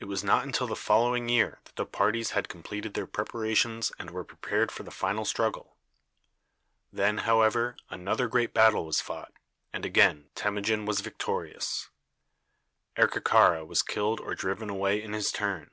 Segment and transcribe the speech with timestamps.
[0.00, 4.10] It was not until the following year that the parties had completed their preparations and
[4.10, 5.78] were prepared for the final struggle.
[6.92, 9.32] Then, however, another great battle was fought,
[9.72, 11.88] and again Temujin was victorious.
[12.98, 15.70] Erkekara was killed or driven away in his turn.